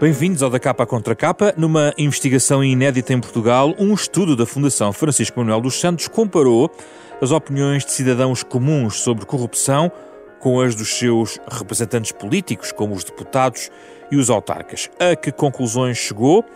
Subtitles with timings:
[0.00, 1.52] Bem-vindos ao Da Capa Contra Capa.
[1.58, 6.70] Numa investigação inédita em Portugal, um estudo da Fundação Francisco Manuel dos Santos comparou
[7.20, 9.92] as opiniões de cidadãos comuns sobre corrupção
[10.38, 13.70] com as dos seus representantes políticos, como os deputados
[14.10, 14.88] e os autarcas.
[14.98, 16.46] A que conclusões chegou?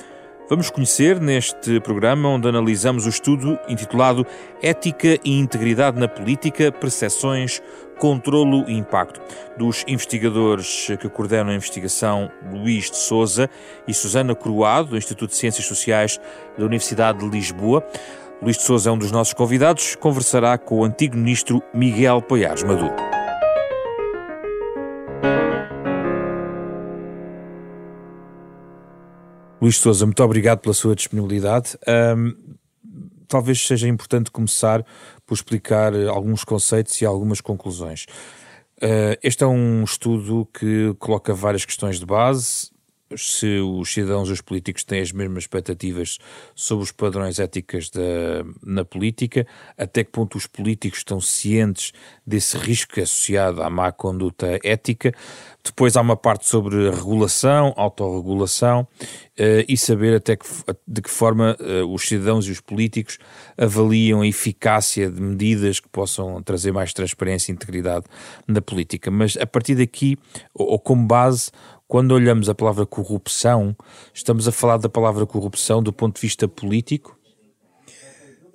[0.48, 4.26] Vamos conhecer neste programa onde analisamos o estudo intitulado
[4.62, 7.62] Ética e Integridade na Política, Percepções,
[7.98, 9.22] Controlo e Impacto,
[9.56, 13.48] dos investigadores que coordenam a investigação Luís de Souza
[13.88, 16.20] e Susana Croado, do Instituto de Ciências Sociais
[16.58, 17.82] da Universidade de Lisboa.
[18.42, 22.62] Luís de Souza é um dos nossos convidados, conversará com o antigo ministro Miguel Poiares
[22.62, 23.13] Maduro.
[29.64, 31.78] Luís Souza, muito obrigado pela sua disponibilidade.
[32.14, 32.36] Um,
[33.26, 34.84] talvez seja importante começar
[35.24, 38.04] por explicar alguns conceitos e algumas conclusões.
[38.76, 42.70] Uh, este é um estudo que coloca várias questões de base,
[43.16, 46.18] se os cidadãos e os políticos têm as mesmas expectativas
[46.54, 48.00] sobre os padrões éticos da,
[48.62, 51.92] na política, até que ponto os políticos estão cientes
[52.26, 55.12] desse risco associado à má conduta ética.
[55.62, 58.86] Depois há uma parte sobre regulação, autorregulação
[59.38, 60.46] uh, e saber até que,
[60.86, 63.18] de que forma uh, os cidadãos e os políticos
[63.56, 68.04] avaliam a eficácia de medidas que possam trazer mais transparência e integridade
[68.46, 69.10] na política.
[69.10, 70.18] Mas a partir daqui,
[70.52, 71.50] ou, ou como base,
[71.94, 73.72] quando olhamos a palavra corrupção,
[74.12, 77.16] estamos a falar da palavra corrupção do ponto de vista político?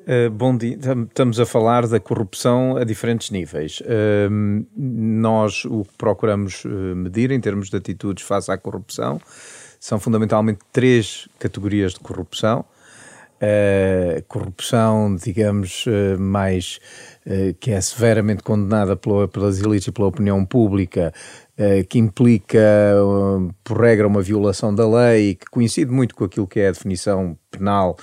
[0.01, 0.77] Uh, bom dia,
[1.07, 3.79] estamos a falar da corrupção a diferentes níveis.
[3.79, 9.21] Uh, nós o que procuramos uh, medir em termos de atitudes face à corrupção
[9.79, 12.65] são fundamentalmente três categorias de corrupção.
[14.27, 15.85] corrupção, digamos,
[16.19, 16.81] mais
[17.61, 21.48] que é severamente condenada pela, pelas elites e pela opinião pública, eh,
[21.89, 26.61] que implica, eh, por regra, uma violação da lei, que coincide muito com aquilo que
[26.61, 27.97] é a definição penal,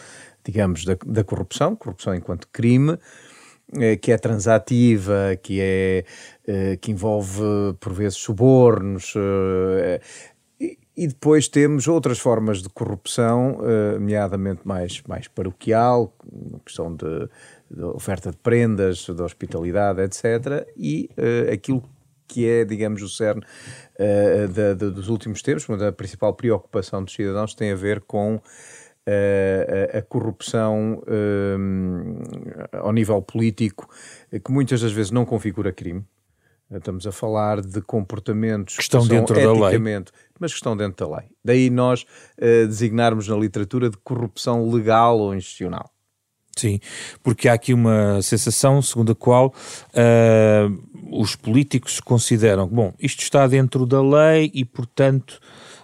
[0.45, 2.99] digamos, da, da corrupção, corrupção enquanto crime,
[3.79, 6.05] eh, que é transativa, que, é,
[6.81, 7.43] que envolve,
[7.81, 9.15] por vezes, subornos.
[10.99, 13.59] E depois temos outras formas de corrupção,
[13.95, 16.15] nomeadamente mais, mais paroquial,
[16.65, 17.29] questão de,
[17.71, 20.67] de, oferta de prendas, de hospitalidade, etc.
[20.75, 21.11] E
[21.53, 21.96] aquilo que
[22.39, 27.15] é, digamos, o cerne uh, da, da, dos últimos tempos, mas a principal preocupação dos
[27.15, 28.41] cidadãos tem a ver com
[29.09, 33.89] Uh, a, a, corrupção uh, ao nível político,
[34.45, 36.05] que muitas das vezes não configura crime.
[36.69, 39.79] Estamos a falar de comportamentos que estão que dentro da lei,
[40.41, 41.29] mas que estão dentro da lei.
[41.45, 45.89] Daí nós uh, designarmos na literatura de corrupção legal ou institucional.
[46.59, 46.81] Sim,
[47.23, 49.55] porque há aqui uma sensação segundo a qual
[49.93, 55.39] uh, os políticos consideram que, bom, isto está dentro da lei e, portanto,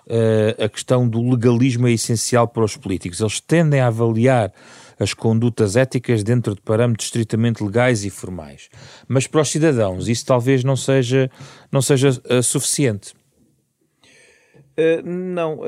[0.06, 3.20] uh, a questão do legalismo é essencial para os políticos.
[3.20, 4.50] Eles tendem a avaliar
[4.98, 8.70] as condutas éticas dentro de parâmetros estritamente legais e formais.
[9.06, 11.30] Mas para os cidadãos isso talvez não seja,
[11.70, 13.12] não seja uh, suficiente.
[15.04, 15.60] não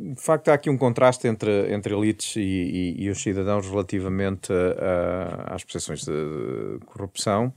[0.00, 4.50] de facto, há aqui um contraste entre, entre elites e, e, e os cidadãos relativamente
[4.50, 7.52] a, a, às percepções de corrupção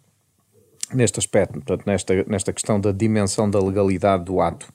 [0.94, 4.68] neste aspecto, portanto, nesta, nesta questão da dimensão da legalidade do ato.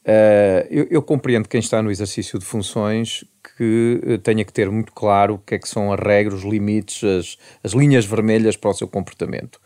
[0.00, 3.22] Uh, eu, eu, compreendo quem está no exercício de funções
[3.56, 6.44] que uh, tenha que ter muito claro o que é que são as regras, os
[6.44, 9.60] limites, as, as linhas vermelhas para o seu comportamento.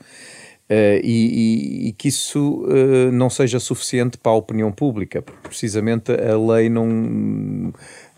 [0.64, 5.46] Uh, e, e, e, que isso uh, não seja suficiente para a opinião pública, porque
[5.46, 7.70] precisamente a lei não.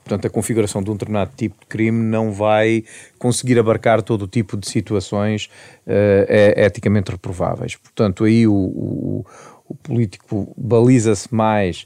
[0.05, 2.85] Portanto, a configuração de um determinado tipo de crime não vai
[3.19, 5.51] conseguir abarcar todo o tipo de situações
[5.89, 7.75] uh, eticamente reprováveis.
[7.75, 9.27] Portanto, aí o, o,
[9.69, 11.85] o político baliza-se mais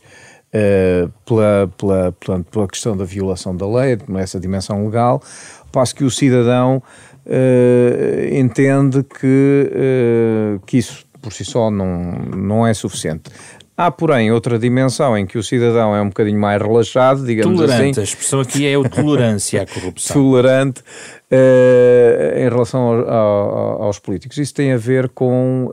[1.25, 5.23] pela, pela, pela, pela questão da violação da lei, nessa dimensão legal,
[5.71, 6.83] passo que o cidadão
[7.31, 13.31] uh, entende que, uh, que isso por si só não, não é suficiente.
[13.77, 17.91] Há, porém, outra dimensão em que o cidadão é um bocadinho mais relaxado, digamos Tolerante,
[17.93, 18.01] assim.
[18.01, 20.17] a expressão aqui é o tolerância à corrupção.
[20.21, 24.37] Tolerante uh, em relação ao, ao, aos políticos.
[24.37, 25.71] Isso tem a ver com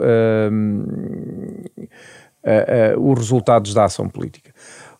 [2.98, 4.53] os resultados da ação política.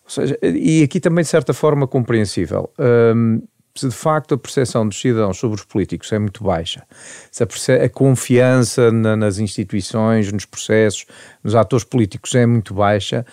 [0.04, 2.70] Ou seja, e aqui também de certa forma compreensível.
[2.78, 3.42] Um,
[3.78, 6.84] se de facto a percepção dos cidadãos sobre os políticos é muito baixa,
[7.30, 11.06] se a, a confiança na, nas instituições, nos processos,
[11.42, 13.24] nos atores políticos é muito baixa,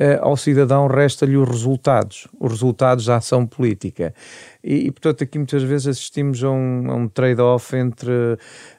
[0.00, 4.14] uh, ao cidadão resta-lhe os resultados, os resultados da ação política.
[4.62, 8.10] E, e, portanto, aqui muitas vezes assistimos a um, um trade-off entre.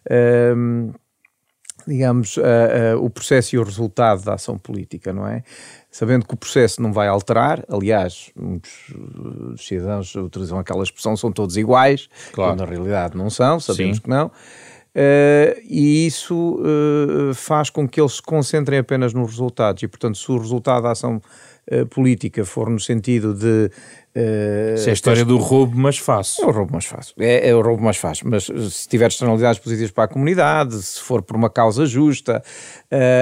[0.10, 0.94] Uh,
[1.88, 5.44] digamos, uh, uh, o processo e o resultado da ação política, não é?
[5.98, 8.94] Sabendo que o processo não vai alterar, aliás, muitos
[9.58, 12.52] cidadãos utilizam aquela expressão, são todos iguais, claro.
[12.52, 14.04] quando na realidade não são, sabemos Sim.
[14.04, 14.28] que não.
[14.28, 20.20] Uh, e isso uh, faz com que eles se concentrem apenas nos resultados e, portanto,
[20.20, 21.20] se o resultado da ação
[21.72, 23.72] uh, política for no sentido de.
[24.78, 26.44] se é a história do roubo mais fácil.
[26.44, 27.16] É o roubo mais fácil.
[27.20, 28.30] É, é, o roubo mais fácil.
[28.30, 32.42] Mas se tiver externalidades positivas para a comunidade, se for por uma causa justa,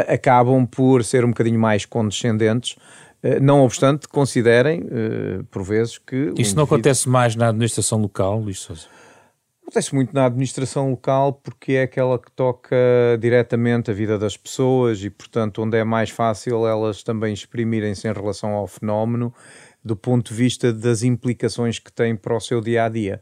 [0.07, 2.75] acabam por ser um bocadinho mais condescendentes.
[3.41, 4.87] Não obstante, considerem,
[5.49, 6.15] por vezes, que.
[6.15, 6.55] Isso indivíduo...
[6.55, 8.87] não acontece mais na administração local, Luís Sousa?
[9.65, 12.75] Acontece muito na administração local porque é aquela que toca
[13.19, 18.13] diretamente a vida das pessoas e, portanto, onde é mais fácil elas também exprimirem-se em
[18.13, 19.33] relação ao fenómeno
[19.83, 23.19] do ponto de vista das implicações que tem para o seu dia a dia.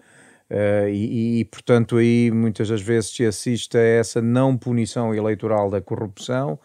[0.52, 5.70] Uh, e, e, portanto, aí muitas das vezes se assiste a essa não punição eleitoral
[5.70, 6.60] da corrupção,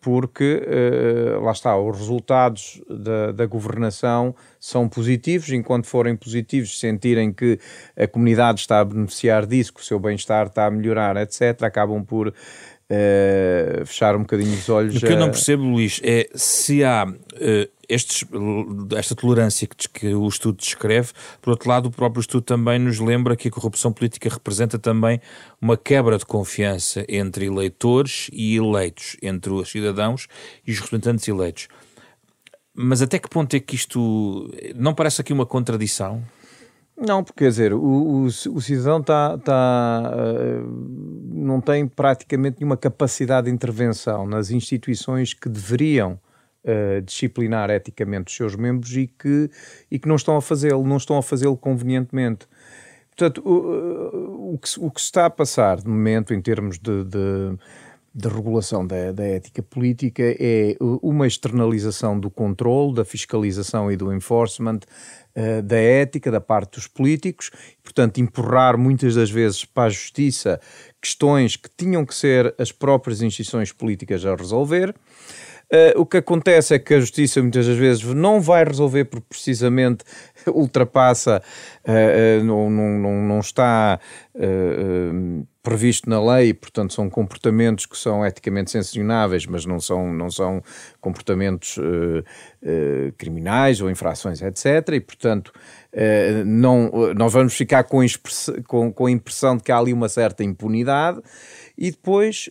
[0.00, 7.32] porque uh, lá está, os resultados da, da, governação são positivos, enquanto forem positivos, sentirem
[7.32, 7.58] que
[7.96, 12.04] a comunidade está a beneficiar disso, que o seu bem-estar está a melhorar, etc., acabam
[12.04, 12.34] por
[12.88, 14.94] Uh, fechar um bocadinho os olhos.
[14.94, 18.24] O que eu não percebo, Luís, é se há uh, estes,
[18.96, 21.12] esta tolerância que, que, o estudo descreve,
[21.42, 25.20] por outro lado, o próprio estudo também nos lembra que a corrupção política representa também
[25.60, 30.28] uma quebra de confiança entre eleitores e eleitos, entre os cidadãos
[30.64, 31.66] e os representantes eleitos.
[32.72, 36.22] Mas até que ponto é que isto não parece aqui uma contradição?
[36.98, 42.76] Não, porque quer dizer, o, o, o cidadão tá, tá, uh, não tem praticamente nenhuma
[42.76, 46.18] capacidade de intervenção nas instituições que deveriam
[46.64, 49.50] uh, disciplinar eticamente os seus membros e que,
[49.90, 52.46] e que não estão a fazê-lo, não estão a fazê-lo convenientemente.
[53.14, 57.04] Portanto, o, o, que, o que se está a passar de momento em termos de,
[57.04, 57.58] de
[58.16, 64.10] de regulação da, da, ética política é uma externalização do controle, da fiscalização e do
[64.10, 64.80] enforcement
[65.36, 67.50] uh, da ética da parte dos políticos,
[67.82, 70.60] portanto, empurrar muitas das vezes para a justiça
[71.00, 74.94] questões que tinham que ser as próprias instituições políticas a resolver.
[75.72, 79.26] Uh, o que acontece é que a justiça muitas das vezes não vai resolver porque
[79.28, 80.04] precisamente
[80.46, 81.42] ultrapassa,
[81.86, 83.98] uh, uh, não, não, não, está
[85.66, 90.62] previsto na lei, portanto são comportamentos que são eticamente sancionáveis, mas não são, não são
[91.00, 94.64] comportamentos uh, uh, criminais ou infrações, etc.
[94.92, 95.52] E, portanto,
[95.92, 97.98] uh, não, nós vamos ficar com,
[98.68, 101.20] com, com, a impressão de que há ali uma certa impunidade
[101.76, 102.50] e depois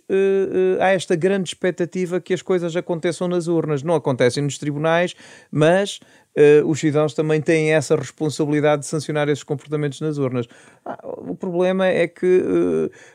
[0.79, 3.83] há esta grande expectativa que as coisas aconteçam nas urnas.
[3.83, 5.15] Não acontecem nos tribunais,
[5.51, 5.99] mas
[6.37, 10.47] uh, os cidadãos também têm essa responsabilidade de sancionar esses comportamentos nas urnas.
[10.85, 12.43] Ah, o problema é que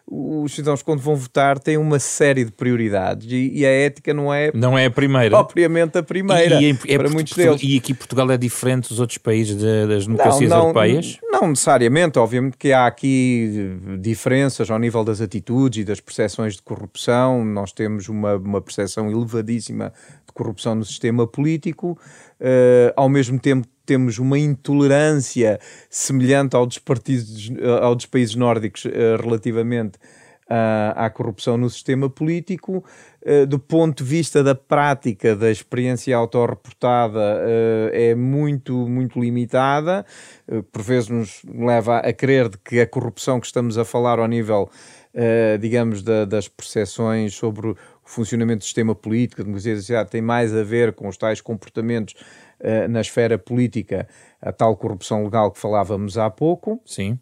[0.08, 4.12] uh, os cidadãos, quando vão votar, têm uma série de prioridades e, e, a ética
[4.12, 5.36] não é, não é a primeira.
[5.36, 7.60] propriamente a primeira e, e é, para é muitos deles.
[7.62, 11.18] E aqui Portugal é diferente dos outros países de, das democracias não, não, europeias?
[11.30, 16.62] Não necessariamente, obviamente que há aqui diferenças ao nível das atitudes e das percepções de
[16.62, 17.44] corrupção.
[17.44, 19.92] Nós temos uma, uma percepção elevadíssima
[20.30, 21.98] de corrupção no sistema político,
[22.40, 25.58] uh, ao mesmo tempo temos uma intolerância
[25.88, 29.98] semelhante ao dos, partidos, eh, ao dos países nórdicos uh, relativamente
[30.96, 32.84] à corrupção no sistema político.
[33.48, 37.40] do ponto de vista da prática da experiência autorreportada,
[37.92, 40.04] é muito, muito limitada,
[40.72, 44.26] por vezes nos leva a crer de que a corrupção que estamos a falar ao
[44.26, 44.68] nível,
[45.60, 47.76] digamos, da, das percepções sobre
[48.10, 51.40] funcionamento do sistema político, a democracia da sociedade, tem mais a ver com os tais
[51.40, 52.14] comportamentos
[52.60, 54.08] uh, na esfera política,
[54.40, 56.80] a tal corrupção legal que falávamos há pouco.
[56.84, 57.18] Sim.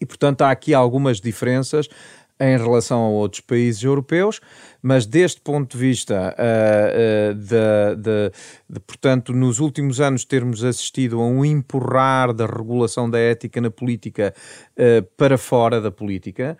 [0.00, 1.88] E, portanto, há aqui algumas diferenças
[2.38, 4.40] em relação a outros países europeus,
[4.82, 8.32] mas deste ponto de vista, uh, uh, de, de,
[8.68, 13.70] de, portanto, nos últimos anos termos assistido a um empurrar da regulação da ética na
[13.70, 14.34] política
[14.78, 16.56] uh, para fora da política,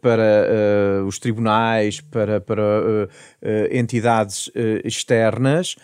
[0.00, 2.62] para os tribunais, para, para
[3.72, 4.48] entidades
[4.84, 5.74] externas,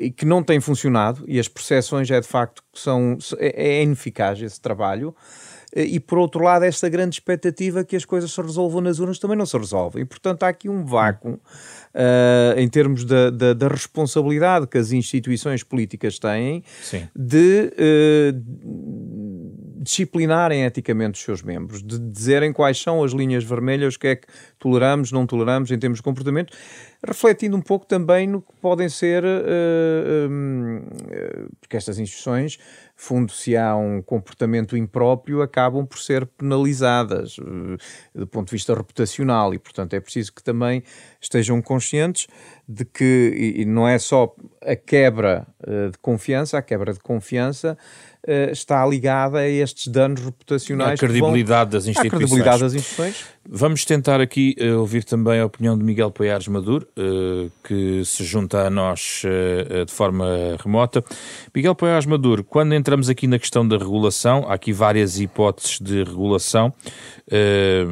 [0.00, 3.82] e que não tem funcionado, e as percepções é de facto que são, é, é
[3.82, 5.14] ineficaz esse trabalho,
[5.76, 9.36] e por outro lado esta grande expectativa que as coisas se resolvam nas urnas também
[9.36, 10.02] não se resolvem.
[10.02, 11.40] E portanto há aqui um vácuo uh,
[12.58, 17.06] em termos da, da, da, responsabilidade que as instituições políticas têm Sim.
[17.14, 18.58] de uh,
[19.82, 24.16] disciplinarem eticamente os seus membros, de dizerem quais são as linhas vermelhas, o que é
[24.16, 24.26] que
[24.58, 26.52] toleramos, não toleramos em termos de comportamento,
[27.06, 30.82] refletindo um pouco também no que podem ser, uh, um,
[31.60, 32.58] porque estas instituições
[33.00, 37.78] fundo, se há um comportamento impróprio, acabam por ser penalizadas uh,
[38.12, 39.54] do ponto de vista reputacional.
[39.54, 40.82] E, portanto, é preciso que também
[41.20, 42.26] estejam conscientes
[42.68, 47.78] de que e não é só a quebra uh, de confiança, a quebra de confiança
[48.28, 50.92] uh, está ligada a estes danos reputacionais.
[50.92, 51.78] A credibilidade vão...
[51.78, 52.18] das instituições.
[52.18, 53.24] Credibilidade das instituições.
[53.50, 56.86] Vamos tentar aqui uh, ouvir também a opinião de Miguel Poiares Maduro,
[57.64, 59.22] que se junta a nós
[59.86, 60.26] de forma
[60.62, 61.02] remota.
[61.54, 66.04] Miguel Poiares Maduro, quando entramos aqui na questão da regulação, há aqui várias hipóteses de
[66.04, 66.72] regulação,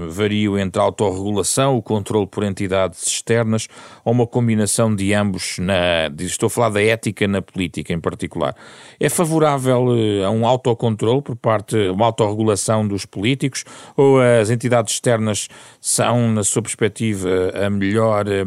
[0.08, 3.68] variam entre a autorregulação, o controle por entidades externas
[4.04, 8.54] ou uma combinação de ambos, na, estou a falar da ética na política em particular.
[9.00, 13.64] É favorável eh, a um autocontrole por parte, uma autorregulação dos políticos
[13.96, 15.48] ou as entidades externas
[15.80, 18.44] são, na sua perspectiva, a melhor, eh,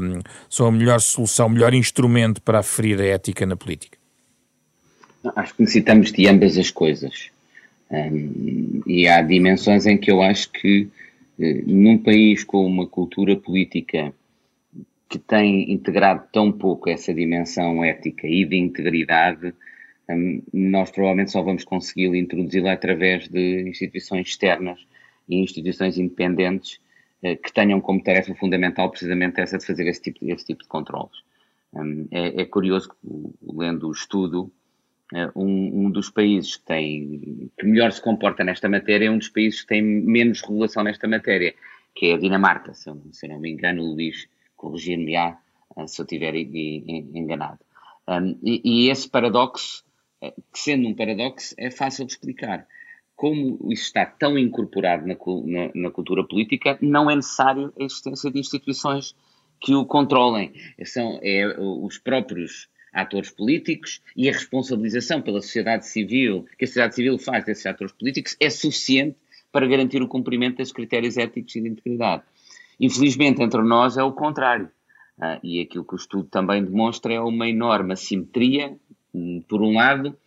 [0.49, 3.97] são a melhor solução, o melhor instrumento para aferir a ética na política?
[5.35, 7.29] Acho que necessitamos de ambas as coisas.
[7.91, 10.87] Um, e há dimensões em que eu acho que
[11.39, 14.13] eh, num país com uma cultura política
[15.09, 19.53] que tem integrado tão pouco essa dimensão ética e de integridade,
[20.53, 24.79] nós provavelmente só vamos conseguir introduzi-la através de instituições externas
[25.27, 26.79] e instituições independentes
[27.23, 30.69] uh, que tenham como tarefa fundamental precisamente essa de fazer esse tipo, esse tipo de
[30.69, 31.23] controles.
[32.11, 32.95] É, é, curioso que,
[33.43, 34.51] lendo o estudo,
[35.13, 39.19] uh, um, um, dos países que, tem, que melhor se comporta nesta matéria é um
[39.19, 41.53] dos países que tem menos regulação nesta matéria,
[41.93, 45.37] que é a Dinamarca, se eu, se não me engano, o Luís corrigir-me-á
[45.75, 47.59] uh, se eu estiver enganado.
[48.41, 49.83] E, e, esse paradoxo,
[50.21, 52.67] que sendo um paradoxo, é fácil de explicar.
[53.15, 58.31] Como isso está tão incorporado na, na, na cultura política, não é necessário a existência
[58.31, 59.15] de instituições
[59.59, 60.53] que o controlem.
[60.85, 66.95] São é, os próprios atores políticos e a responsabilização pela sociedade civil, que a sociedade
[66.95, 69.17] civil faz desses atores políticos, é suficiente
[69.51, 72.23] para garantir o cumprimento dos critérios éticos e de integridade.
[72.79, 74.69] Infelizmente, entre nós é o contrário.
[75.17, 78.77] Uh, e aquilo que o estudo também demonstra é uma enorme assimetria,
[79.47, 80.17] por um lado,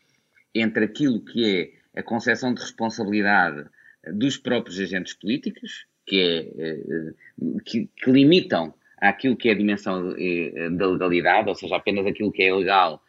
[0.55, 3.67] entre aquilo que é a concepção de responsabilidade
[4.15, 6.21] dos próprios agentes políticos, que,
[6.59, 11.75] é, uh, que, que limitam aquilo que é a dimensão eh, da legalidade, ou seja,
[11.75, 13.03] apenas aquilo que é legal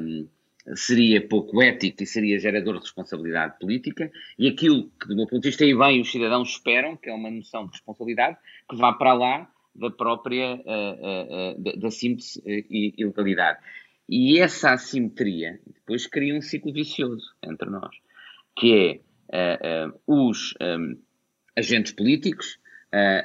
[0.00, 0.26] um,
[0.74, 5.42] seria pouco ético e seria gerador de responsabilidade política, e aquilo que, do meu ponto
[5.42, 8.38] de vista, aí vem os cidadãos esperam, que é uma noção de responsabilidade,
[8.70, 10.62] que vá para lá da própria,
[11.58, 12.94] da, da síntese e,
[14.12, 17.96] e essa assimetria depois cria um ciclo vicioso entre nós,
[18.54, 19.00] que
[19.30, 20.98] é os um,
[21.56, 22.58] agentes políticos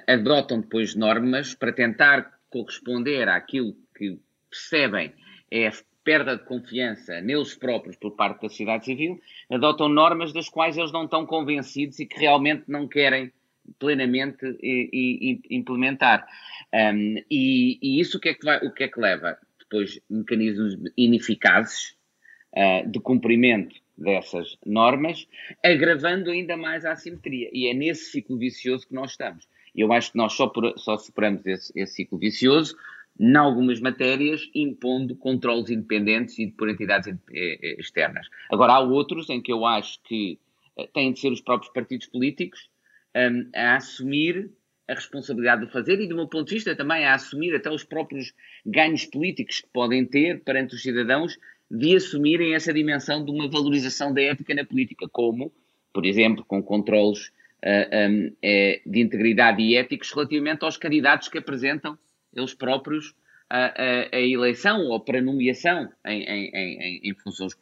[0.07, 4.17] adotam depois normas para tentar corresponder àquilo que
[4.49, 5.13] percebem
[5.51, 5.69] é
[6.05, 9.19] perda de confiança neles próprios por parte da sociedade civil,
[9.51, 13.33] adotam normas das quais eles não estão convencidos e que realmente não querem
[13.77, 16.25] plenamente e, e, implementar.
[16.73, 19.37] Um, e, e, isso o que, é que vai, o que é que leva?
[19.69, 21.95] Depois, mecanismos ineficazes
[22.55, 25.27] uh, de cumprimento dessas normas,
[25.63, 27.49] agravando ainda mais a assimetria.
[27.51, 29.47] E é nesse ciclo vicioso que nós estamos.
[29.75, 32.75] Eu acho que nós só, por, só superamos esse, esse ciclo vicioso
[33.19, 38.27] em algumas matérias, impondo controles independentes e por entidades eh, eh, externas.
[38.51, 40.39] Agora, há outros em que eu acho que
[40.77, 42.69] eh, têm de ser os próprios partidos políticos
[43.15, 44.51] um, a assumir
[44.87, 47.83] a responsabilidade de fazer e, do meu ponto de vista, também a assumir até os
[47.83, 48.33] próprios
[48.65, 51.37] ganhos políticos que podem ter perante os cidadãos
[51.69, 55.51] de assumirem essa dimensão de uma valorização da ética na política, como,
[55.93, 57.27] por exemplo, com controles
[57.65, 58.33] uh, um,
[58.85, 61.97] de integridade e éticos relativamente aos candidatos que apresentam
[62.33, 63.13] eles próprios
[63.49, 67.53] a, a, a, eleição ou para nomeação em, em, em, em, funções,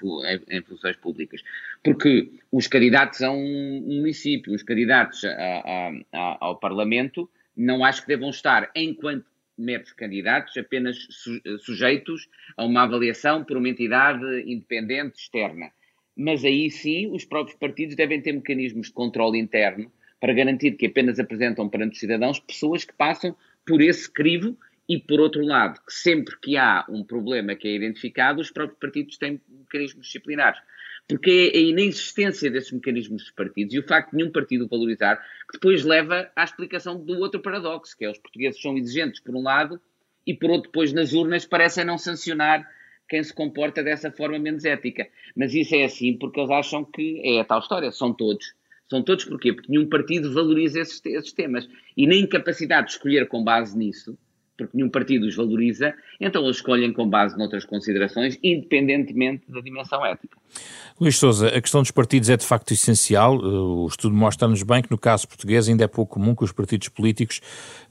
[0.50, 1.42] em, funções públicas.
[1.84, 5.92] Porque os candidatos a um município, os candidatos a,
[6.40, 9.26] ao Parlamento, não acho que devam estar, enquanto
[9.58, 12.28] meros candidatos, apenas su, sujeitos
[12.58, 15.72] a uma avaliação por uma entidade independente externa.
[16.18, 20.88] Mas aí sim, os próprios partidos devem ter mecanismos de controle interno para garantir que
[20.88, 25.80] apenas apresentam perante os cidadãos pessoas que passam por esse crivo e, por outro lado,
[25.86, 30.60] que sempre que há um problema que é identificado, os próprios partidos têm mecanismos disciplinares.
[31.08, 35.18] porque é a inexistência desses mecanismos dos partidos e o facto de nenhum partido valorizar,
[35.18, 39.36] que depois leva à explicação do outro paradoxo, que é os portugueses são exigentes, por
[39.36, 39.80] um lado,
[40.26, 42.68] e por outro, depois nas urnas parecem não sancionar
[43.08, 45.08] quem se comporta dessa forma menos ética.
[45.36, 48.56] Mas isso é assim porque eles acham que é a tal história, são todos.
[48.90, 49.54] São todos porquê?
[49.54, 51.68] Porque nenhum partido valoriza esses, esses temas.
[51.96, 54.18] E na incapacidade de escolher com base nisso,
[54.58, 60.06] porque nenhum partido os valoriza, então eles escolhem com base noutras considerações, independentemente da dimensão
[60.06, 60.38] ética.
[61.00, 63.38] Luís Souza, a questão dos partidos é de facto essencial.
[63.38, 66.88] O estudo mostra-nos bem que no caso português ainda é pouco comum que os partidos
[66.88, 67.42] políticos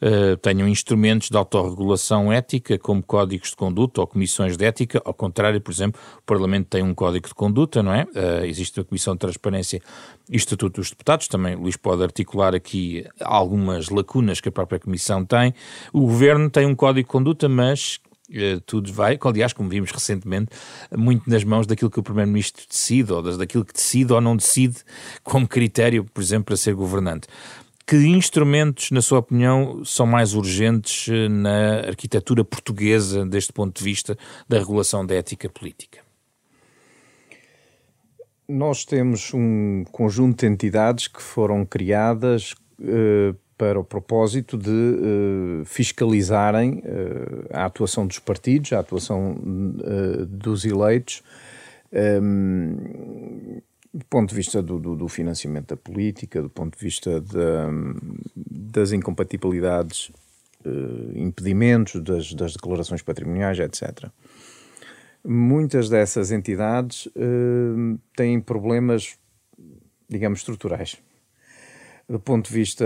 [0.01, 5.03] uh, tenham instrumentos de autorregulação ética, como códigos de conduta ou comissões de ética.
[5.05, 8.05] Ao contrário, por exemplo, o Parlamento tem um código de conduta, não é?
[8.05, 9.83] Uh, existe a Comissão de Transparência
[10.31, 11.29] e Estatuto dos Deputados.
[11.29, 15.53] Também Luís pode articular aqui algumas lacunas que a própria Comissão tem.
[15.93, 20.51] O Governo tem um código de conduta, mas Uh, tudo vai, aliás, como vimos recentemente,
[20.97, 24.79] muito nas mãos daquilo que o Primeiro-Ministro decide, ou daquilo que decide ou não decide,
[25.23, 27.29] como critério, por exemplo, para ser governante.
[27.87, 33.85] Que instrumentos, na sua opinião, são mais urgentes eh, na arquitetura portuguesa, deste ponto de
[33.85, 34.17] vista
[34.49, 36.01] da regulação da ética política?
[38.49, 45.65] Nós temos um conjunto de entidades que foram criadas uh, para o propósito de uh,
[45.65, 51.23] fiscalizarem uh, a atuação dos partidos, a atuação uh, dos eleitos,
[51.91, 53.63] um, ehm,
[53.95, 57.25] do ponto de vista do, do, do, financiamento da política, do ponto de vista
[58.37, 60.11] das incompatibilidades,
[61.15, 64.11] impedimentos das, das, declarações patrimoniais, etc.
[65.25, 67.09] Muitas dessas entidades
[68.17, 69.17] têm problemas,
[70.11, 70.99] digamos, estruturais
[72.09, 72.85] do ponto de vista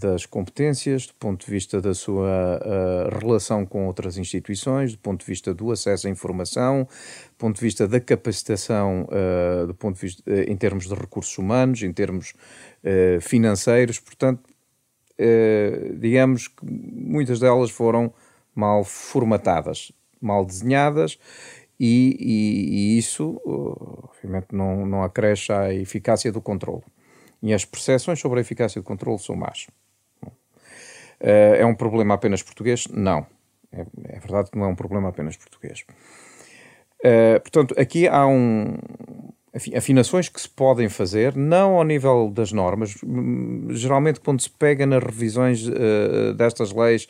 [0.00, 5.20] das competências, do ponto de vista da sua uh, relação com outras instituições, do ponto
[5.20, 9.94] de vista do acesso à informação, do ponto de vista da capacitação, uh, do ponto
[9.94, 12.34] de vista, uh, em termos de recursos humanos, em termos
[13.20, 13.98] financeiros.
[13.98, 14.48] Portanto,
[15.98, 18.14] digamos que muitas delas foram
[18.54, 21.18] mal formatadas, mal desenhadas.
[21.80, 26.84] E, e, e isso, obviamente, não, não acresce à eficácia do controle
[27.42, 29.66] e as percepções sobre a eficácia do controle são más.
[31.20, 32.86] Eh, é um problema apenas português?
[32.88, 33.26] Não.
[33.72, 35.84] É, é verdade que não é um problema apenas português.
[37.00, 38.78] Uh, portanto, aqui há um,
[39.76, 42.94] afinações que se podem fazer, não ao nível das normas.
[43.70, 47.06] Geralmente, quando se pega nas revisões uh, destas leis,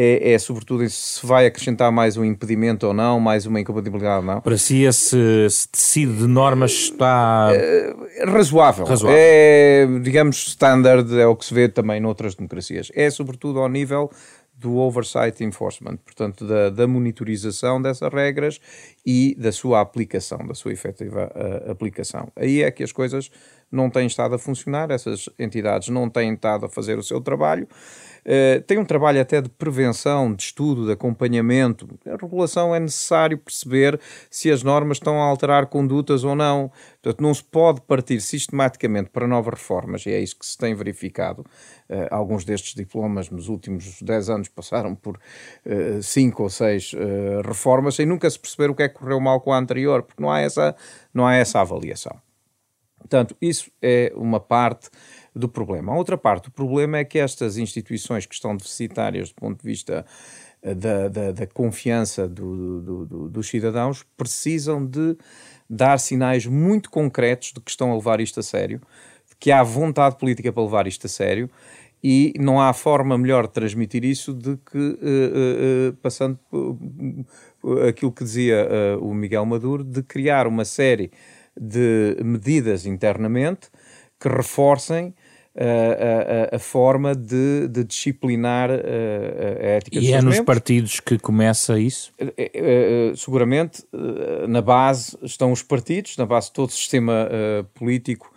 [0.00, 4.32] é, é, sobretudo se vai acrescentar mais um impedimento ou não, mais uma incompatibilidade ou
[4.32, 4.40] não.
[4.40, 7.50] Para si, esse, esse tecido de normas está.
[7.52, 8.86] É, razoável.
[8.86, 9.18] razoável.
[9.20, 12.92] É, digamos, standard, é o que se vê também noutras democracias.
[12.94, 14.08] É sobretudo ao nível
[14.54, 18.60] do oversight enforcement, portanto, da, da monitorização dessas regras
[19.04, 22.28] e da sua aplicação, da sua efetiva uh, aplicação.
[22.36, 23.30] Aí é que as coisas
[23.70, 27.68] não têm estado a funcionar, essas entidades não têm estado a fazer o seu trabalho
[28.30, 31.88] eh, tem um trabalho até de prevenção, de estudo, de acompanhamento.
[32.06, 33.98] A regulação é necessário perceber
[34.30, 36.70] se as normas estão a alterar condutas ou não.
[37.02, 40.74] Portanto, não se pode partir sistematicamente para novas reformas, e é isso que se tem
[40.74, 41.40] verificado.
[41.88, 45.18] Uh, alguns destes diplomas nos últimos 10 anos passaram por
[46.02, 46.92] 5 uh, ou 6
[47.42, 50.22] reformas sem nunca se perceber o que é que correu mal com a anterior, porque
[50.22, 50.76] não há essa,
[51.14, 52.27] não há essa avaliação.
[53.08, 54.90] Portanto, isso é uma parte
[55.34, 55.92] do problema.
[55.92, 59.66] A outra parte do problema é que estas instituições que estão deficitárias do ponto de
[59.66, 60.04] vista
[60.62, 65.16] eh, da, da, da confiança do, do, do, dos cidadãos precisam de
[65.70, 68.78] dar sinais muito concretos de que estão a levar isto a sério,
[69.30, 71.48] de que há vontade política para levar isto a sério
[72.04, 76.38] e não há forma melhor de transmitir isso de que uh, uh, uh, passando
[77.88, 78.68] aquilo que dizia
[79.00, 81.10] o Miguel Maduro, de criar uma série
[81.60, 83.68] de medidas internamente
[84.18, 85.14] que reforcem
[85.56, 91.18] a, a, a forma de, de disciplinar a, a ética E é nos partidos que
[91.18, 92.12] começa isso?
[93.16, 93.84] Seguramente,
[94.48, 97.28] na base estão os partidos, na base de todo o sistema
[97.74, 98.32] político,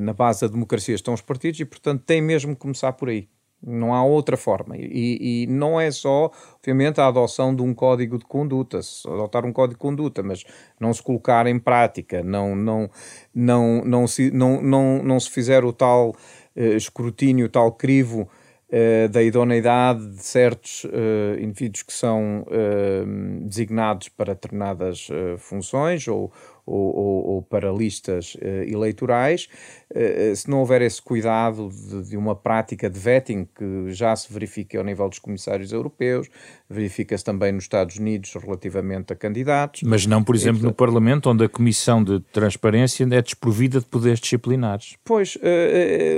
[0.00, 3.28] na base da democracia estão os partidos e, portanto, tem mesmo que começar por aí.
[3.62, 4.74] Não há outra forma.
[4.76, 9.52] E, e, não é só, obviamente, a adoção de um código de conduta, adotar um
[9.52, 10.44] código de conduta, mas
[10.78, 12.90] não se colocar em prática, não, não,
[13.34, 18.22] não, não, se, não, não, não se fizer o tal uh, escrutínio, o tal crivo
[18.22, 22.46] uh, da idoneidade de certos uh, indivíduos que são
[23.42, 26.32] designados para determinadas funções ou,
[26.70, 29.48] ou, ou, ou para listas uh, eleitorais,
[29.90, 34.32] uh, se não houver esse cuidado de, de, uma prática de vetting que já se
[34.32, 36.28] verifica ao nível dos comissários europeus,
[36.68, 39.82] verifica-se também nos Estados Unidos relativamente a candidatos.
[39.82, 43.86] Mas não, por exemplo, e, no Parlamento, onde a Comissão de Transparência é desprovida de
[43.86, 44.96] poderes disciplinares.
[45.04, 45.36] Pois,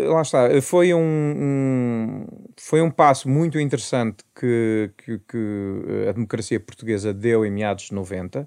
[0.08, 6.60] lá está, foi um, um, foi um passo muito interessante que, que, que a democracia
[6.60, 8.46] portuguesa deu em meados de 90,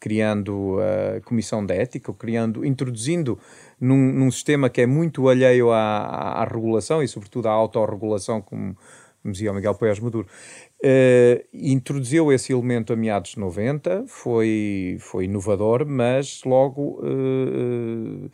[0.00, 3.38] criando a Comissão de Ética, criando, introduzindo
[3.80, 8.76] num, num sistema que é muito alheio à, à, regulação e, sobretudo, à autorregulação, como,
[9.22, 10.26] como dizia o Miguel Poiás Maduro,
[10.84, 18.30] uh, introduziu esse elemento a meados de 90, foi, foi inovador, mas logo, uh,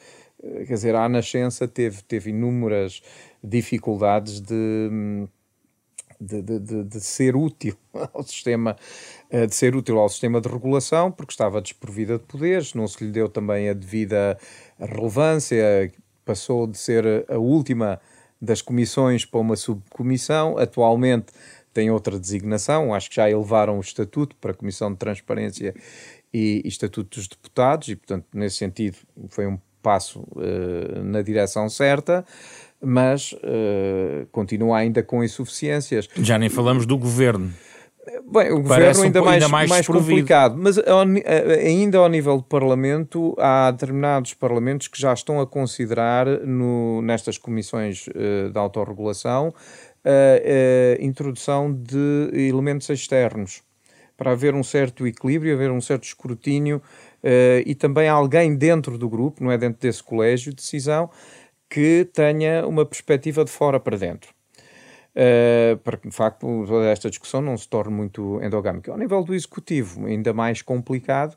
[0.66, 3.02] quer dizer, à nascença teve, teve inúmeras
[3.42, 5.26] dificuldades de
[6.24, 7.76] de, de, de, ser útil
[8.12, 8.76] ao sistema
[9.30, 13.04] eh, de ser útil ao sistema de regulação porque estava desprovida de poderes, não se
[13.04, 14.38] lhe deu também a devida
[14.78, 15.92] relevância,
[16.24, 18.00] passou de ser a última
[18.40, 21.32] das comissões para uma subcomissão, atualmente
[21.72, 25.74] tem outra designação, acho que já elevaram o estatuto para a Comissão de Transparência
[26.32, 28.96] e, e Estatuto dos Deputados e, portanto, nesse sentido
[29.28, 32.24] foi um passo uh, na direção certa
[32.84, 36.08] mas uh, continua ainda com insuficiências.
[36.16, 37.52] Já nem falamos do governo.
[38.30, 42.42] Bem, o governo ainda, um, mais, ainda mais, mais complicado, mas ainda ao nível do
[42.42, 49.54] Parlamento, há determinados parlamentos que já estão a considerar no, nestas comissões uh, de autorregulação
[50.04, 53.62] a uh, introdução de elementos externos
[54.18, 56.80] para haver um certo equilíbrio, haver um certo escrutínio
[57.66, 61.10] e também alguém dentro do grupo, não é dentro desse colégio de decisão,
[61.68, 64.32] que tenha uma perspectiva de fora para dentro.
[65.14, 68.90] Uh, para que, de facto, toda esta discussão não se torne muito endogâmica.
[68.90, 71.36] Ao nível do executivo, ainda mais complicado,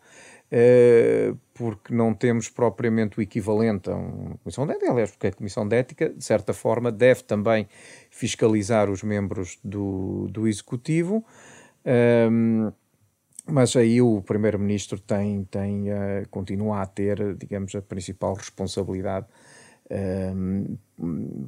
[0.51, 5.31] uh, porque não temos propriamente o equivalente a uma comissão de ética, aliás, porque a
[5.31, 7.67] comissão de ética, de certa forma, deve também
[8.09, 11.23] fiscalizar os membros do, do executivo.
[12.31, 12.71] Um,
[13.49, 19.27] mas aí o primeiro-ministro tem, tem uh, continua a ter, digamos, a principal responsabilidade
[19.89, 20.77] um,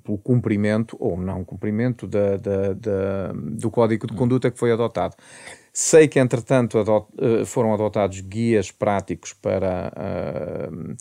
[0.03, 5.15] pelo cumprimento ou não cumprimento da, da, da, do código de conduta que foi adotado.
[5.71, 10.95] Sei que, entretanto, adot, eh, foram adotados guias práticos para uh,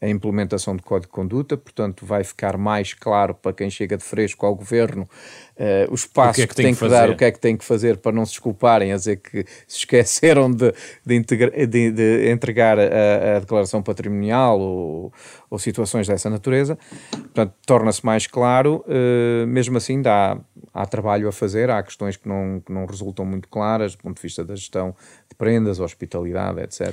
[0.00, 4.04] a implementação do Código de Conduta, portanto, vai ficar mais claro para quem chega de
[4.04, 5.08] fresco ao governo
[5.56, 7.40] uh, os passos que, é que, que tem que, que dar, o que é que
[7.40, 10.72] tem que fazer para não se desculparem a dizer que se esqueceram de,
[11.04, 15.12] de, integra, de, de entregar a, a, declaração patrimonial ou,
[15.50, 16.78] ou, situações dessa natureza.
[17.10, 20.38] Portanto, torna-se mais claro, uh, mesmo assim dá,
[20.72, 24.16] há trabalho a fazer, há questões que não, que não resultam muito claras do ponto
[24.16, 24.94] de vista da gestão
[25.28, 26.88] de prendas, hospitalidade, etc.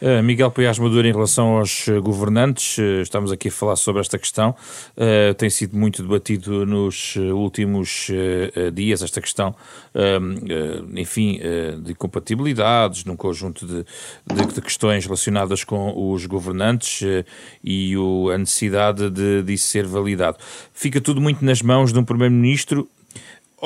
[0.00, 4.18] Uh, eh, Miguel Paiás Maduro, em relação aos governantes, estamos aqui a falar sobre esta
[4.18, 4.54] questão,
[5.36, 9.54] tem sido muito debatido nos últimos uh, dias esta questão,
[9.94, 11.40] uh, enfim,
[11.82, 13.84] de compatibilidades, num conjunto de,
[14.26, 17.00] de, de, questões relacionadas com os governantes
[17.62, 20.38] e o, a necessidade de, de isso ser validado.
[20.72, 22.88] Fica tudo muito nas mãos de um Primeiro-Ministro.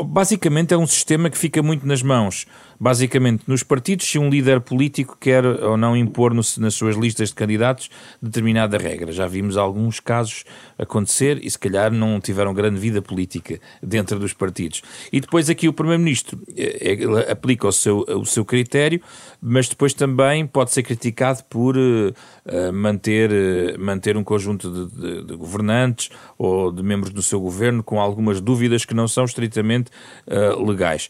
[0.07, 2.47] Basicamente é um sistema que fica muito nas mãos
[2.83, 7.29] basicamente nos partidos, se um líder político quer ou não impor no, nas suas listas
[7.29, 7.89] de candidatos
[8.21, 9.13] determinada regra.
[9.13, 10.43] Já vimos alguns casos
[10.77, 14.83] acontecer e se calhar não tiveram grande vida política dentro dos partidos.
[15.13, 19.01] E depois aqui o Primeiro-Ministro é, aplica o seu, o seu critério,
[19.41, 25.25] mas depois também pode ser criticado por uh, manter, uh, manter um conjunto de, de,
[25.27, 29.89] de, governantes ou de membros do seu governo com algumas dúvidas que não são estritamente
[30.27, 31.09] uh, legais.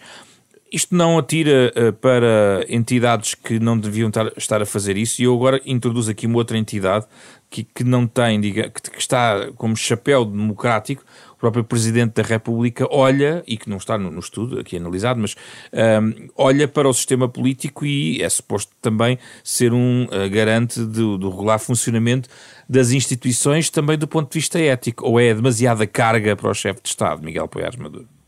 [0.73, 5.27] Isto não atira uh, para entidades que não deviam tar, estar a fazer isso, e
[5.27, 7.05] eu agora introduzo aqui uma outra entidade
[7.51, 11.05] que, que não tem, diga, que, que está como chapéu democrático,
[11.35, 15.21] o próprio Presidente da República olha, e que não está no, no estudo aqui analisado,
[15.21, 15.35] mas
[15.73, 20.81] um, ehm, olha para o sistema político e é suposto também ser um uh, garante
[20.81, 22.31] do, do regular funcionamento
[22.67, 25.07] das instituições, também do ponto de vista ético.
[25.07, 28.22] Ou é demasiada carga para o chefe de Estado, Miguel Poiares Maduro?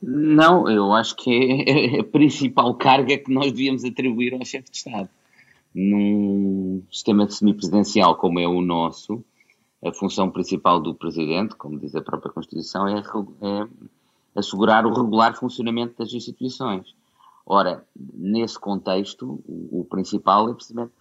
[0.00, 4.76] Não, eu acho que é a principal carga que nós devíamos atribuir ao chefe de
[4.76, 5.08] Estado.
[5.74, 9.24] Num sistema semipresidencial como é o nosso,
[9.84, 13.68] a função principal do Presidente, como diz a própria Constituição, é, é
[14.34, 16.94] assegurar o regular funcionamento das instituições.
[17.44, 17.84] Ora,
[18.14, 20.92] nesse contexto, o principal é precisamente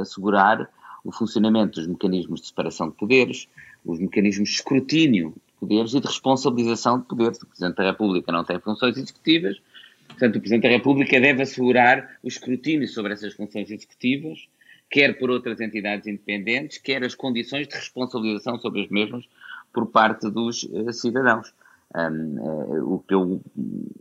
[0.00, 0.70] assegurar
[1.04, 3.48] o funcionamento dos mecanismos de separação de poderes,
[3.84, 7.42] os mecanismos de escrutínio poderes e de responsabilização de poderes.
[7.42, 9.60] O Presidente da República não tem funções executivas,
[10.08, 14.48] portanto, o Presidente da República deve assegurar o escrutínio sobre essas funções executivas
[14.90, 19.28] quer por outras entidades independentes, quer as condições de responsabilização sobre as mesmas
[19.72, 21.52] por parte dos uh, cidadãos.
[21.94, 23.40] Um, uh, o que eu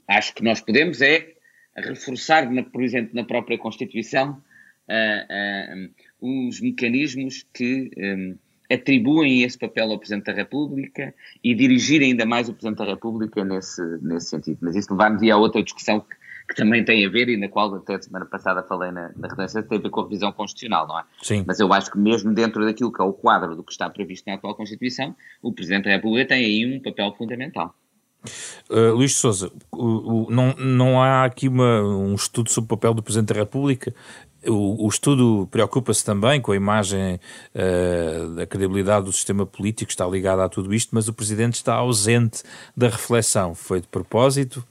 [0.07, 1.33] acho que nós podemos é
[1.75, 4.41] reforçar, na, por exemplo, na própria Constituição,
[4.89, 5.89] uh,
[6.19, 8.35] os mecanismos que um,
[8.69, 13.43] atribuem esse papel ao Presidente da República e dirigir ainda mais o Presidente da República
[13.43, 14.59] nesse, nesse sentido.
[14.61, 16.15] Mas isso levar-nos a outra discussão que,
[16.49, 19.27] que, também tem a ver, e na qual até a semana passada falei na, na
[19.27, 21.03] redundância, tem a ver com a revisão constitucional, não é?
[21.21, 21.43] Sim.
[21.47, 24.25] Mas eu acho que mesmo dentro daquilo que é o quadro do que está previsto
[24.27, 27.73] na atual Constituição, o Presidente da República tem aí um papel fundamental.
[28.69, 33.33] Uh, Luís Souza, não, não há aqui uma, um estudo sobre o papel do Presidente
[33.33, 33.93] da República
[34.45, 37.19] o, o estudo preocupa-se também com a imagem
[37.55, 41.75] uh, da credibilidade do sistema político, está ligada a tudo isto, mas o Presidente está
[41.75, 42.43] ausente
[42.75, 43.55] da reflexão.
[43.55, 44.65] Foi de propósito?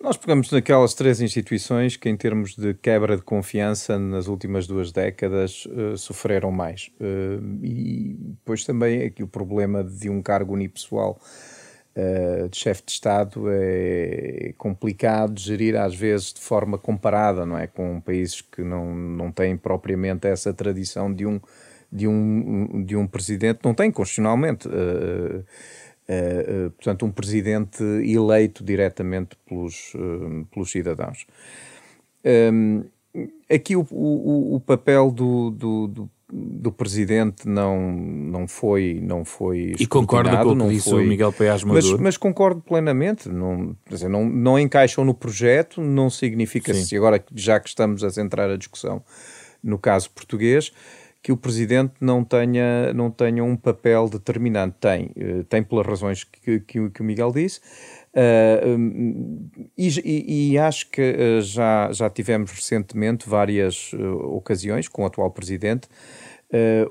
[0.00, 4.92] Nós pegamos naquelas três instituições que, em termos de quebra de confiança, nas últimas duas
[4.92, 6.90] décadas uh, sofreram mais.
[7.00, 11.18] Uh, e depois também aqui o problema de um cargo unipessoal
[11.96, 17.66] uh, de chefe de Estado é complicado gerir às vezes de forma comparada, não é?
[17.66, 21.40] Com países que não, não têm propriamente essa tradição de um,
[21.90, 24.68] de um, de um presidente, não tem constitucionalmente.
[24.68, 29.92] Uh, uh, portanto, um presidente eleito diretamente pelos,
[30.52, 31.26] pelos cidadãos.
[32.52, 32.84] Um,
[33.48, 36.10] aqui o, o, o papel do, do, do
[36.66, 41.08] do presidente não, não foi não foi E concorda com o que disse foi, o
[41.08, 41.92] Miguel Paiás Maduro?
[41.92, 47.24] Mas, mas, concordo plenamente, não, dizer, não, não encaixam no projeto, não significa, se agora
[47.32, 49.00] já que estamos a centrar a discussão
[49.62, 50.72] no caso português,
[51.22, 54.76] que o presidente não tenha, não tenha um papel determinante.
[54.80, 57.60] Tem, eh, tem pelas razões que, que, que o Miguel disse,
[58.16, 63.90] Uh, e, e, acho que uh, já, já tivemos recentemente várias
[64.32, 65.86] ocasiões com o atual presidente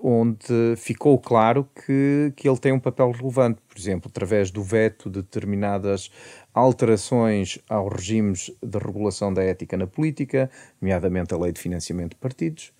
[0.03, 5.09] onde ficou claro que, que ele tem um papel relevante, por exemplo, através do veto
[5.09, 6.11] de determinadas
[6.53, 10.49] alterações aos regimes de regulação da ética na política,
[10.81, 12.73] nomeadamente a lei de financiamento de partidos,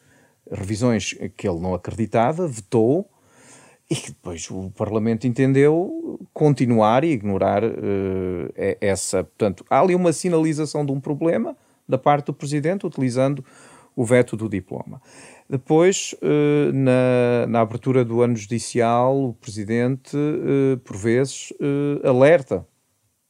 [0.51, 3.09] revisões que ele não acreditava, vetou,
[3.89, 9.23] e que depois o Parlamento entendeu continuar e ignorar uh, essa.
[9.23, 11.55] Portanto, há ali uma sinalização de um problema
[11.87, 13.45] da parte do Presidente, utilizando
[13.95, 15.01] o veto do diploma.
[15.47, 21.53] Depois, uh, na, na, abertura do ano judicial, o Presidente, uh, por vezes,
[22.03, 22.65] alerta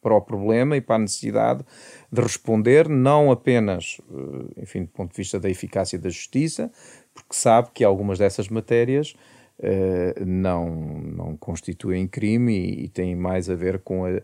[0.02, 1.66] para o problema e para a necessidade
[2.12, 4.00] de responder, não apenas,
[4.56, 6.72] enfim, do ponto de vista da eficácia da justiça,
[7.12, 9.16] porque sabe que algumas dessas matérias
[10.24, 10.70] não,
[11.02, 14.22] não constituem crime e, e têm mais a ver com a,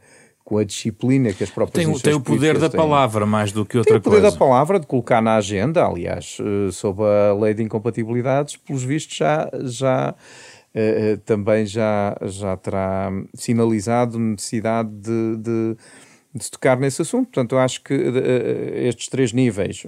[0.52, 2.78] com a disciplina que as próprias tem, tem o poder da têm.
[2.78, 4.02] palavra mais do que outra coisa.
[4.04, 4.36] Tem o poder coisa.
[4.36, 9.16] da palavra de colocar na agenda, aliás, uh, sob a lei de incompatibilidades, pelos vistos
[9.16, 15.78] já, já uh, também já, já terá sinalizado necessidade de, de,
[16.36, 17.28] de se tocar nesse assunto.
[17.28, 19.86] Portanto, eu acho que estes três níveis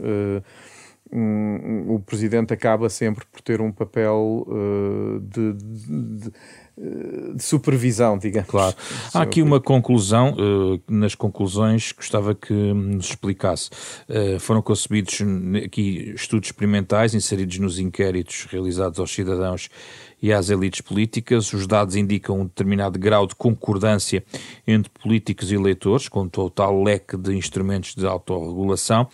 [1.14, 6.32] um, o presidente acaba sempre por ter um papel uh, de, de, de,
[7.36, 8.50] de, supervisão, digamos.
[8.50, 8.76] Claro.
[9.14, 13.70] Há aqui uma conclusão, uh, nas conclusões gostava que nos explicasse.
[14.10, 15.20] Uh, foram concebidos
[15.64, 19.70] aqui estudos experimentais inseridos nos inquéritos realizados aos cidadãos
[20.24, 21.52] e às elites políticas.
[21.52, 24.24] Os dados indicam um determinado grau de concordância
[24.66, 29.10] entre políticos e eleitores, com um total leque de instrumentos de autorregulação,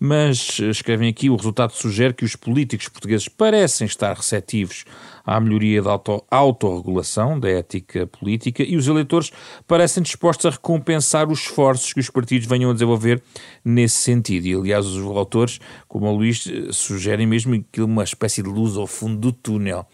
[0.00, 4.86] mas escrevem aqui: o resultado sugere que os políticos portugueses parecem estar receptivos
[5.24, 9.32] à melhoria da auto, autorregulação da ética política e os eleitores
[9.66, 13.22] parecem dispostos a recompensar os esforços que os partidos venham a desenvolver
[13.64, 14.46] nesse sentido.
[14.46, 15.58] E, aliás, os autores,
[15.88, 19.86] como o Luís, sugerem mesmo que uma espécie de luz ao fundo do túnel.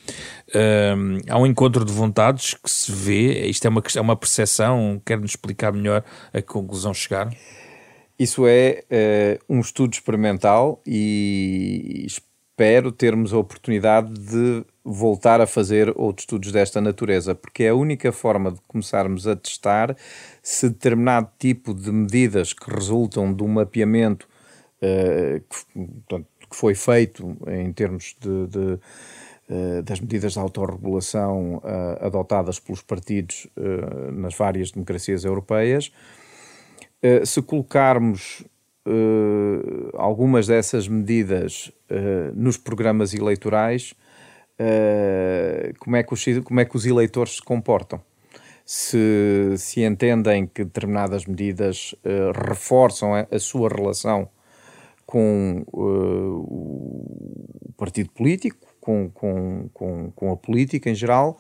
[0.55, 5.01] Um, há um encontro de vontades que se vê, isto é uma, é uma percepção,
[5.05, 7.31] quer-nos explicar melhor a que conclusão chegaram?
[8.19, 8.85] Isso é
[9.49, 12.07] uh, um estudo experimental e
[12.61, 17.75] espero termos a oportunidade de voltar a fazer outros estudos desta natureza, porque é a
[17.75, 19.96] única forma de começarmos a testar
[20.42, 24.29] se determinado tipo de medidas que resultam do mapeamento
[24.77, 31.62] uh, que, portanto, que, foi feito em termos de, de uh, das medidas de autorregulação
[31.64, 33.46] uh, adotadas pelos partidos
[34.12, 35.90] nas várias democracias europeias,
[37.25, 38.44] se colocarmos
[39.94, 41.70] algumas dessas medidas
[42.35, 43.94] nos programas eleitorais,
[44.61, 48.00] uh, como, é que os, como é que os eleitores se comportam.
[48.64, 54.29] Se, se entendem que determinadas medidas uh, reforçam a, a, sua relação
[55.05, 61.37] com uh, o partido político, com, com, com, com, a política em geral,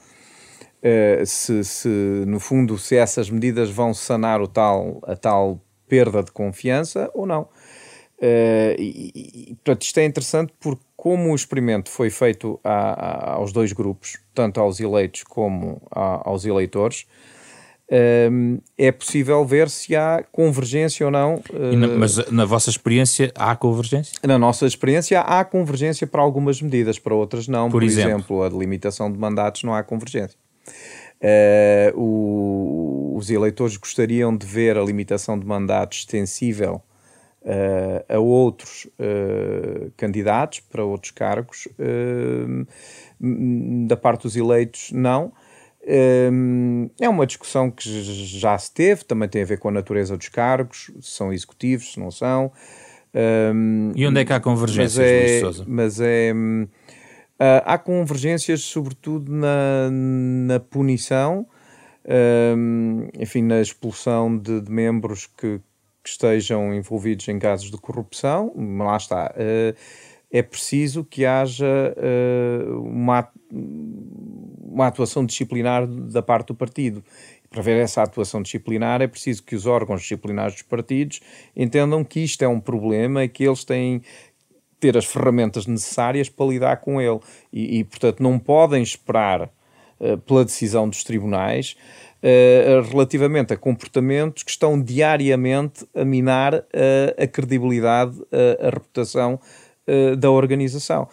[0.82, 1.88] uh, se, se,
[2.26, 5.60] no fundo, se essas medidas vão sanar o tal, a tal
[5.90, 7.42] perda de confiança ou não.
[7.42, 13.32] Uh, e, e, portanto, isto é interessante porque, como o experimento foi feito a, a,
[13.32, 17.06] aos dois grupos, tanto aos eleitos como a, aos eleitores,
[17.90, 21.36] uh, é possível ver se há convergência ou não.
[21.50, 24.12] Uh, na, mas na vossa experiência há convergência?
[24.22, 27.70] Na nossa experiência há convergência para algumas medidas, para outras não.
[27.70, 28.10] Por, Por exemplo?
[28.10, 28.42] exemplo?
[28.42, 30.38] a delimitação de mandatos não há convergência.
[31.94, 32.89] O,
[33.20, 36.82] os eleitores gostariam de ver a limitação de mandatos extensível
[37.42, 41.68] uh, a outros uh, candidatos para outros cargos.
[41.78, 42.66] Uh,
[43.86, 45.32] da parte dos eleitos, não.
[45.82, 50.28] É uma discussão que já se teve, também tem a ver com a natureza dos
[50.28, 52.50] cargos, se são executivos, se não são.
[53.94, 55.64] e onde é que há convergências, mas é, Luís Sousa?
[55.66, 56.32] Mas é,
[57.64, 61.46] há convergências sobretudo na, na punição,
[63.18, 65.60] enfim, na expulsão de, de membros que,
[66.02, 69.34] que estejam envolvidos em casos de corrupção, lá está.
[69.36, 69.76] Uh,
[70.30, 77.02] é preciso que haja uh, uma, uma atuação disciplinar da parte do partido.
[77.50, 81.20] Para ver essa atuação disciplinar, é preciso que os órgãos disciplinares dos partidos
[81.56, 84.02] entendam que isto é um problema e que eles têm
[84.78, 87.18] ter as ferramentas necessárias para lidar com ele.
[87.52, 89.50] E, e portanto, não podem esperar
[90.26, 91.76] pela decisão dos tribunais
[92.22, 96.62] uh, relativamente a comportamentos que estão diariamente a minar uh,
[97.22, 98.16] a credibilidade,
[98.60, 99.40] a reputação
[100.18, 101.08] da organização.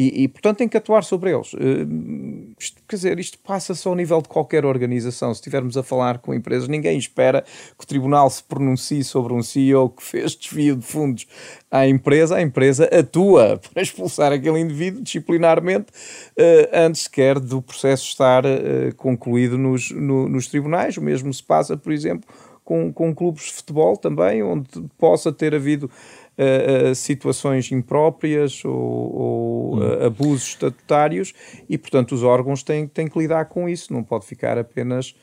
[0.00, 1.52] E, e, portanto, tem que atuar sobre eles.
[1.54, 5.34] Uh, isto, quer dizer, isto passa-se ao nível de qualquer organização.
[5.34, 7.42] Se estivermos a falar com empresas, ninguém espera
[7.76, 11.26] que o tribunal se pronuncie sobre um CEO que fez desvio de fundos
[11.68, 12.36] à empresa.
[12.36, 18.94] A empresa atua para expulsar aquele indivíduo disciplinarmente uh, antes sequer do processo estar uh,
[18.96, 20.96] concluído nos, no, nos tribunais.
[20.96, 22.30] O mesmo se passa, por exemplo,
[22.62, 25.90] com, com clubes de futebol também, onde possa ter havido
[26.38, 30.06] uh, situações impróprias ou, ou hum.
[30.06, 31.34] abusos estatutários
[31.68, 35.14] e, portanto, os órgãos têm, têm que lidar com isso, não pode ficar apenas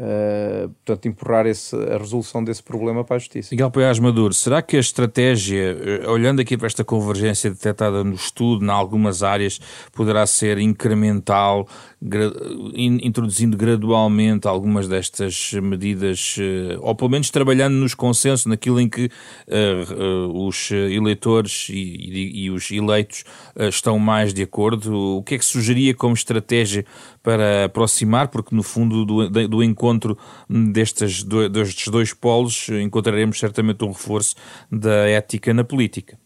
[0.00, 3.48] Uh, portanto, empurrar esse, a resolução desse problema para a Justiça.
[3.50, 8.14] Miguel Paiás Maduro, será que a estratégia, eh, olhando aqui para esta convergência detectada no
[8.14, 9.58] estudo, em algumas áreas,
[9.92, 11.66] poderá ser incremental,
[12.00, 12.30] gra
[12.76, 19.06] introduzindo gradualmente algumas destas medidas, uh, ou pelo menos trabalhando nos consensos, naquilo em que
[19.06, 23.24] uh, os eleitores e, e, e os eleitos
[23.68, 25.16] estão mais de acordo?
[25.16, 26.84] O que é que sugeria como estratégia
[27.28, 28.28] para aproximar?
[28.28, 30.16] Porque, no fundo, do, do encontro
[30.48, 34.34] destes, destes dois polos, encontraremos certamente um reforço
[34.72, 36.18] da ética na política.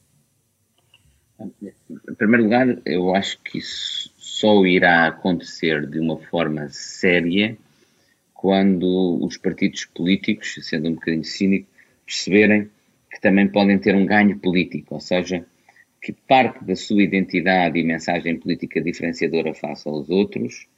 [1.41, 7.57] Em primeiro lugar, eu acho que isso só irá acontecer de uma forma séria
[8.33, 11.67] quando os partidos políticos, sendo um bocadinho cínico,
[12.07, 12.71] perceberem
[13.11, 15.45] que também podem ter um ganho político, ou seja,
[16.01, 20.71] que parte da sua identidade e mensagem política diferenciadora face aos outros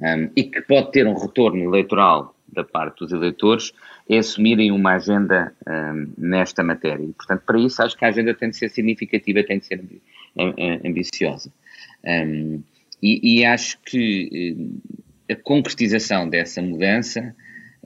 [0.00, 3.72] um, e que pode ter um retorno eleitoral da parte dos eleitores,
[4.08, 7.04] é assumirem uma agenda um, nesta matéria.
[7.04, 9.84] E, portanto, para isso, acho que a agenda tem de ser significativa, tem de ser
[10.84, 11.52] ambiciosa.
[12.04, 12.62] Um,
[13.02, 14.82] e, e, acho que
[15.28, 17.34] eh, a concretização dessa mudança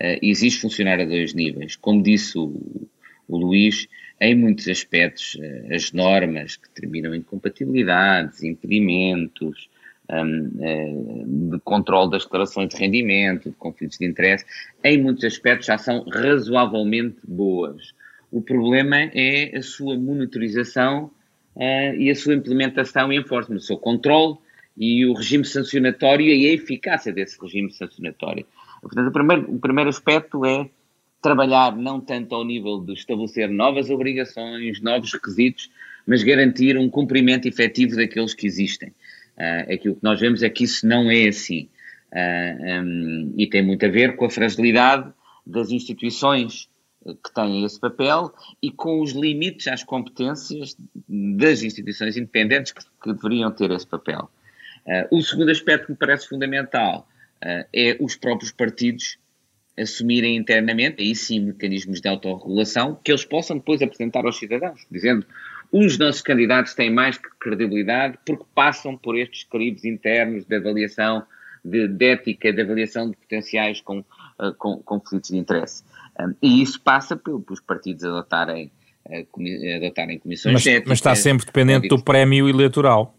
[0.01, 1.77] uh, exige funcionar a dois níveis.
[1.77, 2.88] Como disse o,
[3.29, 3.87] o Luís,
[4.18, 9.68] em muitos aspectos, uh, as normas que terminam incompatibilidades, impedimentos,
[10.12, 14.44] um, eh, de controle das declarações de rendimento, de conflitos de interesse,
[14.85, 17.94] em muitos aspectos já são razoavelmente boas.
[18.31, 21.11] O problema é a sua monitorização
[21.57, 24.37] uh, e a sua implementação e enforcement, o seu controle
[24.77, 28.46] e o regime sancionatório e a eficácia desse regime sancionatório.
[28.81, 30.68] Portanto, o primeiro, o primeiro aspecto é
[31.20, 35.70] trabalhar não tanto ao nível de estabelecer novas obrigações, novos requisitos,
[36.07, 38.92] mas garantir um cumprimento efetivo daqueles que existem.
[39.37, 41.68] Uh, aquilo que nós vemos é que isso não é assim.
[42.12, 45.11] Uh, ah, um, e tem muito a ver com a fragilidade
[45.47, 46.68] das instituições
[47.05, 50.77] que têm esse papel e com os limites às competências
[51.09, 54.30] das instituições independentes que, que deveriam ter esse papel.
[54.87, 57.09] Uh, o segundo aspecto que me parece fundamental
[57.43, 59.18] uh, é os próprios partidos
[59.78, 65.26] assumirem internamente, aí sim, mecanismos de autorregulação que eles possam depois apresentar aos cidadãos, dizendo
[65.73, 71.25] os nossos candidatos têm mais credibilidade porque passam por estes crivos internos de avaliação
[71.64, 75.83] de, de ética, de avaliação de potenciais com, uh, com conflitos de interesse.
[76.20, 78.70] Um, e isso passa pelos partidos adotarem
[79.77, 80.89] adotarem comissões mas, éticas.
[80.89, 83.16] Mas está sempre dependente do prémio eleitoral.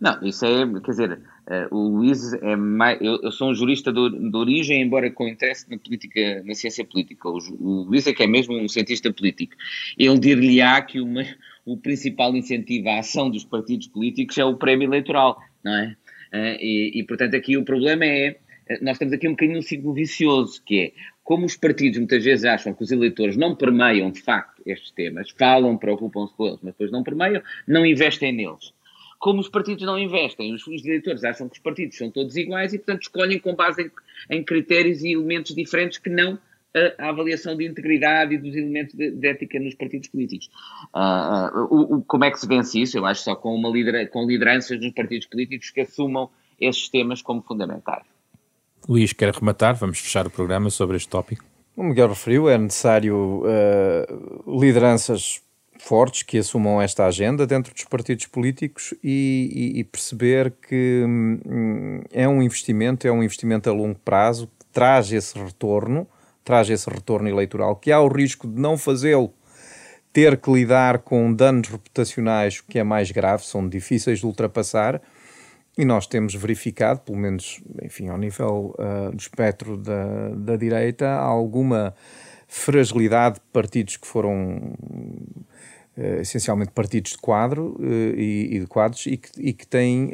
[0.00, 3.92] Não, isso é, quer dizer, uh, o Luís é mais, eu, eu, sou um jurista
[3.92, 7.28] de, de, origem, embora com interesse na política, na ciência política.
[7.28, 9.54] O, o Luís é que é mesmo um cientista político.
[9.98, 11.24] Ele dir-lhe-á que uma,
[11.66, 15.96] o principal incentivo à ação dos partidos políticos é o prémio eleitoral, não é?
[16.32, 18.36] Uh, e, e, portanto, aqui o problema é,
[18.68, 20.92] eh, nós temos aqui um bocadinho um ciclo vicioso, que é,
[21.24, 25.30] como os partidos muitas vezes acham que os eleitores não permeiam de facto estes temas,
[25.30, 28.72] falam, preocupam-se com eles, mas depois não permeiam, não investem neles
[29.18, 30.54] como os partidos não investem.
[30.54, 33.82] Os, os eleitores acham que os partidos são todos iguais e, portanto, escolhem com base
[33.82, 36.38] em, em critérios e elementos diferentes que não
[36.76, 40.50] a, a, avaliação de integridade e dos elementos de, de ética nos partidos políticos.
[40.94, 42.98] Uh, uh, o, o, como é que se vence isso?
[42.98, 47.22] Eu acho só com, uma lidera com lideranças nos partidos políticos que assumam esses temas
[47.22, 48.04] como fundamentais.
[48.88, 49.74] Luís, quer rematar?
[49.74, 51.44] Vamos fechar o programa sobre este tópico.
[51.76, 55.42] O Miguel referiu, é necessário uh, lideranças
[55.78, 62.00] fortes que assumam esta agenda dentro dos partidos políticos e, e, e perceber que hum,
[62.10, 66.06] é um investimento, é um investimento a longo prazo que traz esse retorno,
[66.46, 69.34] traz esse retorno eleitoral, que há o risco de não fazê-lo.
[70.12, 75.02] Ter que lidar com danos reputacionais, que é mais grave, são difíceis de ultrapassar,
[75.76, 81.10] e nós temos verificado, pelo menos, enfim, ao nível uh, do espectro da, da direita,
[81.10, 81.94] alguma
[82.46, 84.72] fragilidade de partidos que foram
[85.98, 90.12] uh, essencialmente partidos de quadro uh, e, e, de quadros e que, e que têm,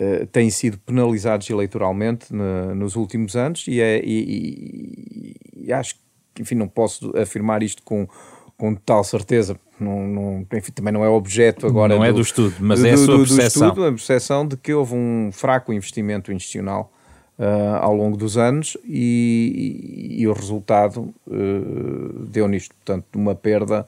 [0.00, 5.96] uh, têm sido penalizados eleitoralmente na, nos últimos anos e, é, e, e, acho
[6.34, 8.08] que, enfim, não posso afirmar isto com,
[8.56, 11.94] com total certeza, não, não, enfim, também não é objeto agora.
[11.94, 13.62] Não é do, é do estudo, mas do, é a sua do, percepção.
[13.62, 16.92] Do estudo, a percepção de que houve um fraco investimento institucional
[17.38, 23.34] uh, ao longo dos anos e, e, e o resultado uh, deu nisto, portanto, uma
[23.34, 23.86] perda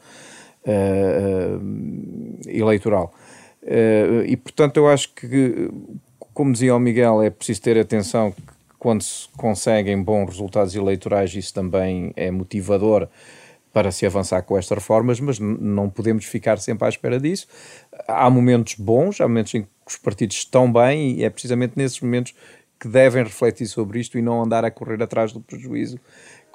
[0.65, 3.13] uh, eleitoral.
[3.63, 5.71] Uh, e, portanto, eu acho que,
[6.33, 8.43] como dizia o Miguel, é preciso ter atenção que
[8.79, 13.09] quando se conseguem bons resultados eleitorais, isso também é motivador
[13.73, 17.47] para se avançar com estas reformas, mas não podemos ficar sempre à espera disso.
[18.09, 22.01] Há momentos bons, há momentos em que os partidos estão bem e é precisamente nesses
[22.01, 22.35] momentos
[22.81, 26.01] que devem refletir sobre isto e não andar a correr atrás do prejuízo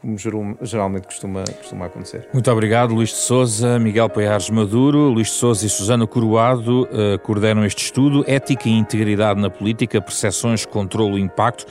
[0.06, 2.30] como geralmente costuma, costuma acontecer.
[2.32, 7.18] Muito obrigado, Luís de Souza, Miguel Poiares Maduro, Luís de Souza e Susana Coroado uh,
[7.24, 11.66] coordenam este estudo Ética e Integridade na Política, Percepções, Controlo e Impacto,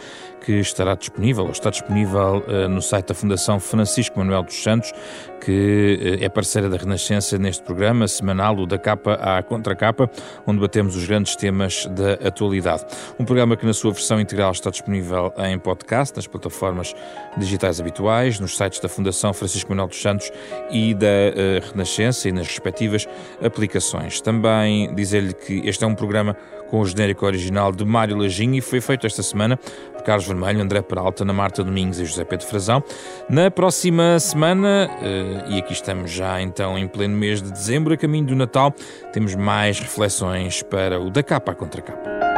[0.45, 4.92] que estará disponível, ou está disponível uh, no site da Fundação Francisco Manuel dos Santos,
[5.40, 10.11] que uh, é parceira da Renascença neste programa semanal, o da capa à contracapa,
[10.47, 12.84] onde batemos os grandes temas da atualidade.
[13.18, 16.95] Um programa que na sua versão integral está disponível em podcast, nas plataformas
[17.38, 20.30] digitais habituais, nos sites da Fundação Francisco Manuel dos Santos
[20.70, 23.09] e da uh, Renascença e nas respectivas
[23.42, 24.20] aplicações.
[24.20, 26.36] Também dizer-lhe que este é um programa
[26.75, 30.61] com o genérico original de Mário Lajinho e foi feito esta semana por Carlos Vermelho,
[30.61, 32.83] André Peralta, Ana Marta Domingos e José Pedro Frazão.
[33.31, 37.97] Na próxima semana, eh, e aqui estamos já então em pleno mês de dezembro, a
[37.97, 38.75] caminho do Natal,
[39.12, 42.34] temos mais reflexões para o da capa contra capa.